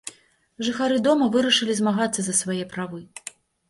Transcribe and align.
Жыхары 0.69 0.97
дома 1.09 1.29
вырашылі 1.37 1.79
змагацца 1.83 2.21
за 2.33 2.39
свае 2.43 2.61
правы. 2.77 3.09